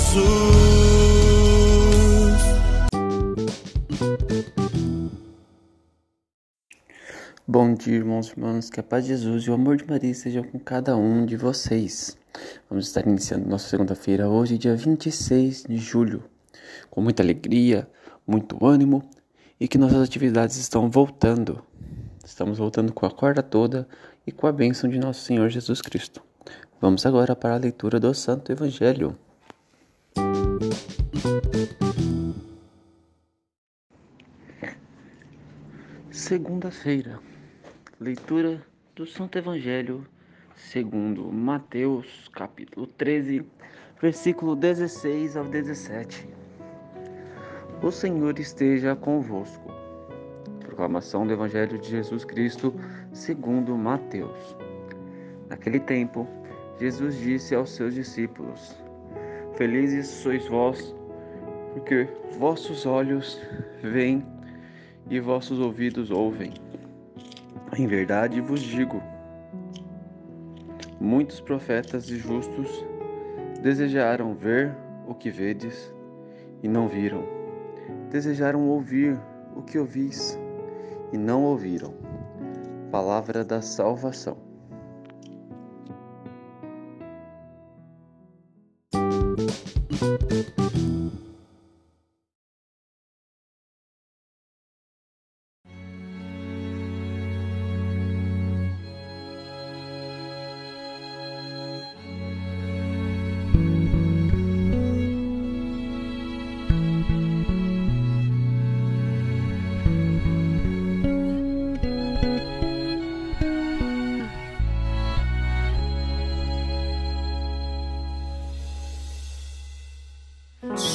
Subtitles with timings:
[0.00, 0.30] Jesus.
[7.46, 10.10] Bom dia, irmãos e irmãs, que a paz de Jesus e o amor de Maria
[10.10, 12.16] estejam com cada um de vocês.
[12.68, 16.22] Vamos estar iniciando nossa segunda-feira hoje, dia 26 de julho,
[16.88, 17.88] com muita alegria,
[18.26, 19.02] muito ânimo
[19.58, 21.62] e que nossas atividades estão voltando.
[22.24, 23.86] Estamos voltando com a corda toda
[24.26, 26.22] e com a bênção de nosso Senhor Jesus Cristo.
[26.80, 29.18] Vamos agora para a leitura do Santo Evangelho.
[36.20, 37.18] Segunda-feira,
[37.98, 38.62] leitura
[38.94, 40.06] do Santo Evangelho
[40.54, 43.42] segundo Mateus, capítulo 13,
[44.02, 46.28] versículo 16 ao 17.
[47.82, 49.72] O Senhor esteja convosco.
[50.60, 52.74] Proclamação do Evangelho de Jesus Cristo
[53.14, 54.54] segundo Mateus.
[55.48, 56.28] Naquele tempo,
[56.78, 58.76] Jesus disse aos seus discípulos:
[59.56, 60.94] Felizes sois vós,
[61.72, 62.06] porque
[62.38, 63.40] vossos olhos
[63.82, 64.22] veem
[65.10, 66.54] e vossos ouvidos ouvem.
[67.76, 69.02] Em verdade vos digo:
[71.00, 72.86] muitos profetas e justos
[73.60, 74.74] desejaram ver
[75.06, 75.92] o que vedes
[76.62, 77.24] e não viram,
[78.10, 79.18] desejaram ouvir
[79.56, 80.38] o que ouvis
[81.12, 81.92] e não ouviram.
[82.90, 84.50] Palavra da salvação.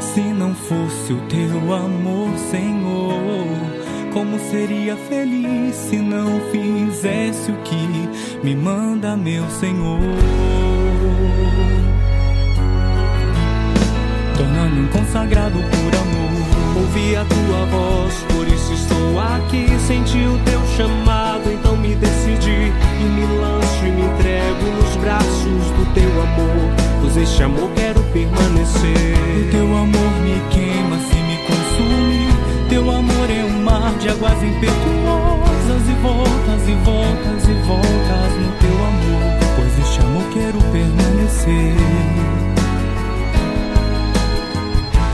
[0.00, 3.46] se não fosse o teu amor, Senhor?
[4.12, 7.76] Como seria feliz se não fizesse o que
[8.42, 10.00] me manda, meu Senhor?
[14.36, 16.80] Tornar-me um consagrado por amor.
[16.82, 18.72] Ouvi a tua voz, por isso
[27.40, 29.16] Pois este amor quero permanecer.
[29.40, 32.68] O teu amor me queima, se me consume.
[32.68, 36.68] Teu amor é um mar de águas impetuosas e voltas